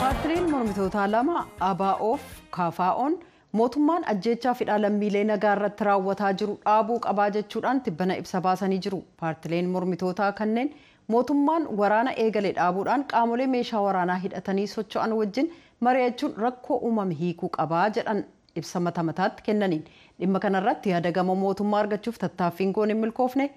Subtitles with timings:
[0.00, 1.36] paartileen mormitootaa lama
[1.68, 2.22] ABO'f
[2.56, 3.14] KFO'n
[3.60, 8.98] mootummaan ajjeechaa fidhaa lammiilee nagaa irratti raawwataa jiru dhaabuu qabaa jechuudhaan tibbana ibsa baasanii jiru
[9.22, 10.70] paartileen mormitootaa kanneen
[11.14, 15.48] mootummaan waraana eegale dhaabuudhaan qaamolee meeshaa waraanaa hidhatanii socho'an wajjin
[15.88, 18.24] mari'achuun rakkoo uumame hiikuu qabaa jedhan
[18.62, 19.84] ibsa mata mataatti kennaniin
[20.20, 23.50] dhimma kanarratti yaada gama mootummaa argachuuf tattaaffiin goon hin milkoofne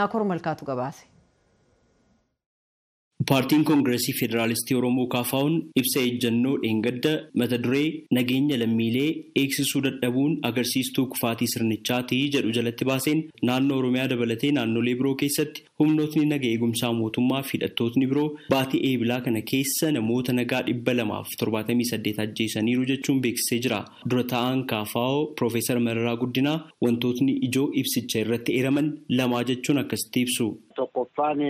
[0.00, 1.06] naakor malkaatu gabaase.
[3.28, 11.04] Paartiin Koongireesii Federaalistii Oromoo KFO'n ibsa ejjennoo dheengadda mata duree nageenya lammiilee eegsisuu dadhabuun agarsiistuu
[11.12, 17.42] kufaatii sirnichaati jedhu jalatti baaseen naannoo Oromiyaa dabalatee naannolee biroo keessatti humnootni naga eegumsaa mootummaa
[17.48, 23.20] fi hidhattootni biroo baatii eebilaa kana keessa namoota nagaa dhibba lamaaf torbaatamii saddeet ajjeesaniiru jechuun
[23.26, 23.82] beeksisee jira.
[24.10, 25.04] Dura ta'an KFO
[25.36, 30.50] Piroofeesar Mararaa Guddinaa wantootni ijoo ibsicha irratti eeraman lamaa jechuun akkasitti ibsu.
[30.80, 31.40] Tokkoffaan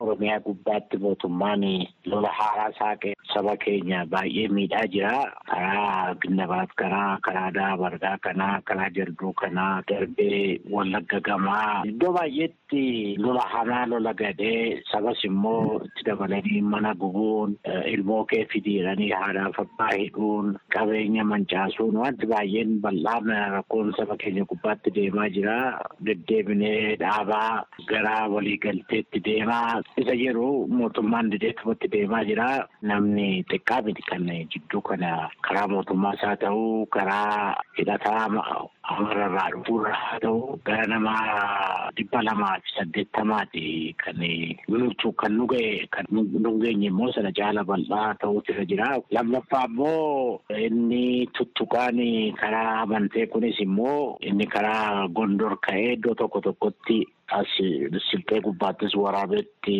[0.00, 1.62] Oromiyaa gubbaatti mootummaan
[2.06, 5.14] lola haaraa saaqee saba keenya baay'ee miidhaa jira.
[5.50, 12.84] Karaa Ginnabaat kanaa, karaa Daabargaa kanaa, karaa Jalduu kanaa, darbee Wallagga gamaa iddoo baay'eetti
[13.24, 17.56] lola hamaa lola gadhee sabas immoo itti dabalanii mana gubuun
[17.94, 24.94] ilmoo kee fidiiranii haadhaaf abbaa hidhuun qabeenya mancaasuun wanti baay'een bal'aan rakkoon saba keenya gubbaatti
[25.00, 25.58] deemaa jira.
[26.06, 28.16] Deddeebinee dhaabaa gara
[28.52, 32.68] waliigalteetti deemaa isa jedhu mootummaan dideetumatti deemaa jira.
[32.82, 38.28] Namni xiqqaa miti kan jidduu kana karaa mootummaas haa ta'u karaa hidhataa
[38.82, 41.14] amararraa dhufuurra haa ta'u gara nama
[41.96, 44.16] dhibba lamaa fi saddeettamaati kan
[44.68, 48.90] nuti kan nu ga'e kan nu geenye immoo sana caala bal'aa ta'uutu irra jira.
[49.10, 51.98] Lammaffaa immoo inni tuttuqaan
[52.40, 57.00] karaa amantee kunis immoo inni karaa gondor ka'ee iddoo tokko tokkotti
[57.38, 57.46] as
[58.10, 59.76] silxee gubbaattis waraabeetti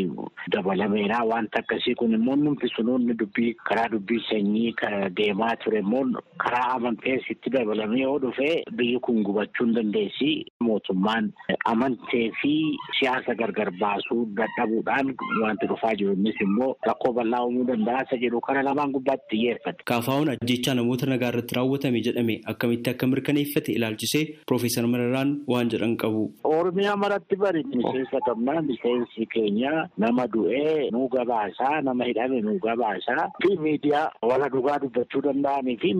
[0.54, 4.74] dabalameera wanta akkasii kun immoo numti sunuunni dubbii karaa dubbii sanyii
[5.16, 6.04] deemaa ture immoo
[6.44, 10.30] karaa amantees itti dabalamee yoo dhufe biyyi kun gubachuu hin dandeessi
[10.60, 11.32] mootummaan
[11.64, 12.52] amantee fi
[13.00, 18.40] siyaasa gargar baasuu dadhabuudhaan wanti dhufaa jiru innis immoo rakkoo bal'aa uumuu danda'a isa jedhu
[18.40, 19.84] kana lamaan gubbaatti xiyyeeffate.
[19.90, 25.96] KFO'n ajjechaa namoota nagaa irratti raawwatame jedhame akkamitti akka mirkaneeffate ilaalchisee Piroofeesar Mararaan waan jedhan
[26.04, 26.24] qabu.
[26.44, 29.72] Oromiyaa maratti bari miseensa qabnaa miseensi keenya
[30.04, 35.90] nama du'ee nuu gabaasaa nama hidhame nuu gabaasaa fi miidiyaa wala dhugaa dubbachuu danda'anii fi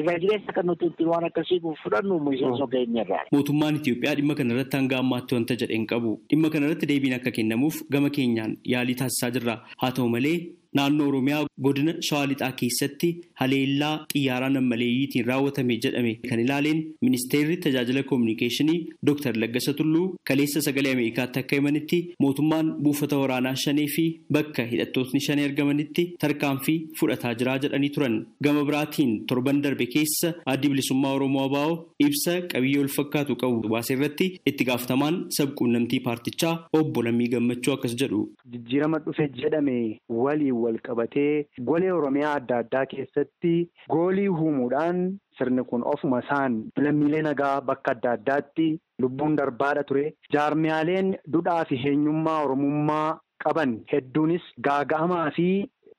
[0.00, 3.22] irra jireessa kan nuti ittiin waan akkasii fudhannu miseensa keenyarraa.
[3.32, 6.12] Mootummaan Itoophiyaa dhimma kana irratti hanga ammaatti wanta jedheen qabu.
[6.30, 9.56] Dhimma kana irratti deebiin akka kennamuuf gama keenyaan yaalii taasisaa jirra.
[9.82, 10.36] Haa ta'u malee
[10.78, 18.02] naannoo Oromiyaa godina Shawaa Lixaa keessatti haleellaa xiyyaaraa nammaleeyyiitiin raawwatame jedhame kan ilaaleen ministeerri tajaajila
[18.10, 18.78] koominikeeshinii
[19.10, 19.32] Dr.
[19.42, 24.04] Laggasa Tulluu kaleessa sagalee Ameerikaatti akka himanitti mootummaan buufata waraanaa shanee fi
[24.38, 28.16] bakka hidhattootni shanee argamanitti tarkaanfii fudhataa jiraa jedhanii turan.
[28.44, 31.64] Gama biraatiin torban darbe keessa addi bilisummaa Oromoo ABO
[32.06, 37.94] ibsa qabiyyee wal fakkaatu qabu baase irratti itti gaafatamaan sabquunnamtii paartichaa obbo Lammii Gammachuu akkas
[38.02, 38.20] jedhu.
[38.52, 39.76] Jijjiirama dhufe jedhame
[40.08, 43.54] waliin wal qabatee golee Oromiyaa adda addaa keessatti
[43.96, 45.02] goolii uumuudhaan
[45.38, 48.68] sirni kun ofuma isaan lammiilee nagaa bakka adda addaatti
[49.02, 50.06] lubbuun darbaadha ture.
[50.32, 55.48] Jaarmiyaaleen dudhaa fi eenyummaa Oromummaa qaban hedduunis gaaga'amaa fi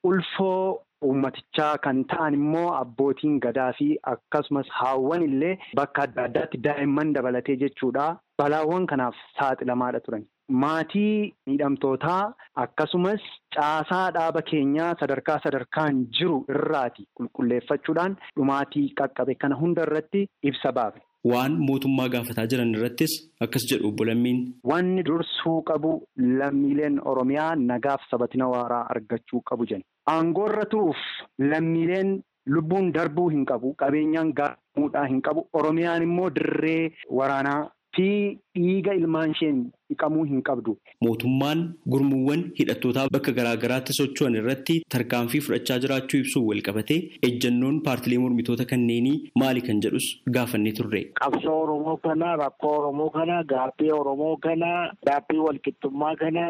[0.10, 7.14] ulfoo uummatichaa kan ta'an immoo abbootiin gadaa fi akkasumas haawwan illee bakka adda addaatti daa'imman
[7.18, 8.06] dabalatee jechuudha.
[8.46, 10.24] Balaawwan kanaaf saaxilamaadha turan.
[10.64, 13.22] Maatii miidhamtootaa akkasumas
[13.56, 21.00] caasaa dhaaba keenyaa sadarkaa sadarkaan jiru irraati qulqulleeffachuudhaan dhumaatii qaqqabe kana hunda irratti ibsa baafe.
[21.32, 23.14] Waan mootummaa gaafataa jiran irrattis
[23.48, 24.44] akkas jedhu obbo Lammiin.
[24.72, 25.94] Wanni dursuu qabu
[26.42, 29.84] lammiileen Oromiyaa nagaaf sabatina waaraa argachuu qabu jenna.
[30.16, 31.02] Aangoorra turuuf
[31.40, 32.12] lammiileen
[32.46, 33.74] lubbuun darbuu hin qabu.
[33.82, 35.48] Qabeenyaan gaaramuudhaa hin qabu.
[35.54, 37.62] Oromiyaan immoo dirree waraanaa
[37.96, 38.08] fi
[38.56, 40.78] dhiiga ilmaan isheen dhiqamuu hin qabdu.
[41.08, 41.64] Mootummaan
[41.96, 47.00] gurmuuwwan hidhattootaa bakka garaagaraatti socho'an irratti tarkaanfii fudhachaa jiraachuu ibsuun walqabatee
[47.30, 51.04] ejjannoon paartilee mormitoota kanneenii maali kan jedhus gaafannee turre.
[51.22, 54.72] Qabsoo Oromoo kana rakkoo Oromoo kana gaaffii Oromoo kana
[55.10, 56.46] gaaffii walqixxummaa kana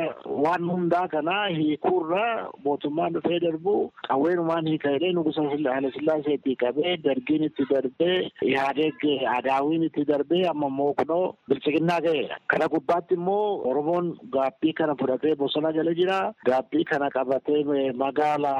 [0.45, 2.23] waan hundaa kana hiikuurra
[2.65, 3.75] mootummaan dhufee darbu
[4.09, 9.03] qawweenumaan hiikadhee nugusa Hayilasillaaseetii qabee dargiin itti darbee Ihaadeeg
[9.38, 12.38] Adaawiin itti darbee amma immoo kunoo bilchiginnaa ga'eera.
[12.47, 16.18] Kana gubbaatti immoo Oromoon gaaffii kana fudhatee bosona jala jira.
[16.45, 17.63] Gaaffii kana qabatee
[18.04, 18.51] magaala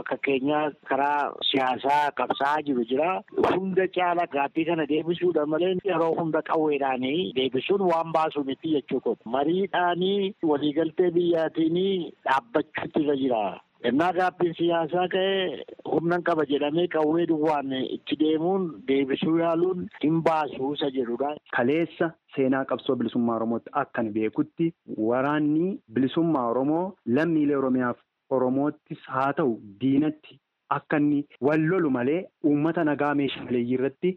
[0.00, 3.10] akka keenyaa karaa siyaasaa qabsaa'aa jiru jira.
[3.52, 9.14] Hunda caala gaaffii kana deebisuudha malee yeroo hunda qawweedhaanii deebisuun waan baasuu miti jechuudha.
[9.36, 11.78] Mariidhaanii waliigaltee biyyaatiin
[12.24, 13.42] dhaabbachuutti irra jira.
[13.88, 20.70] Innaa gaaffiin siyaasaa ka'ee humnan qaba jedhamee qawwee duwwaan itti deemuun deebisuu yaaluun hin baasuu
[20.76, 21.32] isa jedhudha.
[21.56, 24.70] Kaleessa seenaa qabsoo bilisummaa Oromootti akkan beekutti
[25.10, 26.84] waraanni bilisummaa Oromoo
[27.18, 28.00] lammiilee Oromiyaaf
[28.38, 29.54] Oromoottis haa ta'u
[29.84, 30.40] diinatti
[30.78, 32.20] akka inni wal lolu malee
[32.50, 34.16] uummata nagaa meeshaalee irratti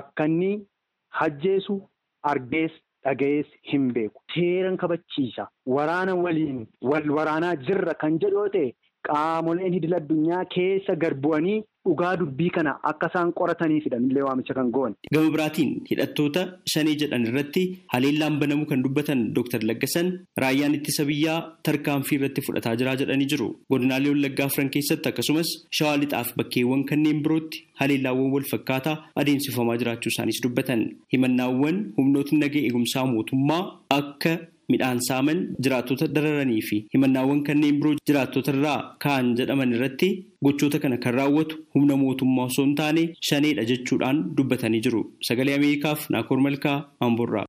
[0.00, 0.50] akka inni
[1.20, 1.78] hajjeesu
[2.32, 2.72] argees
[3.06, 4.20] dhagayees hin beeku.
[4.34, 5.48] Seeran kabachiisa.
[5.66, 8.72] Waraana waliin wal waraanaa jirra kan jedhu yoo ta'e
[9.08, 11.56] qaamoleen idil addunyaa keessa gad bu'anii
[11.86, 14.94] dhugaa dubbii kana akka isaan qorataniifidha illee waamicha kan goone.
[15.14, 16.42] Gama biraatiin hidhattoota
[16.72, 17.62] shanee jedhan irratti
[17.92, 19.60] haleellaan banamuu kan dubbatan Dr.
[19.70, 20.08] Laggasan
[20.42, 21.36] raayyaan ittisa biyyaa
[21.68, 23.48] tarkaanfii irratti fudhataa jira jedhanii jiru.
[23.70, 30.10] Godinaalee Wallaggaa Afran keessatti akkasumas Shawaa Lixaaf bakkeewwan kanneen birootti haleellaawwan wal fakkaataa adeemsifamaa jiraachuu
[30.16, 30.84] isaaniis dubbatan.
[31.12, 33.62] Himannaawwan humnootni nagaa eegumsaa mootummaa
[34.00, 34.34] akka
[34.74, 40.08] midhaan saaman jiraattota dararanii fi himannaawwan kanneen biroo jiraattota irraa ka'an jedhaman irratti
[40.48, 45.02] gochoota kana kan raawwatu humna mootummaa osoo hin taane shaneedha jechuudhaan dubbatanii jiru.
[45.28, 46.78] Sagalee Ameerikaaf Naakoor Malkaa
[47.08, 47.46] Amboorraa.